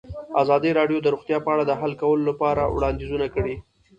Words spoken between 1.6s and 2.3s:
د حل کولو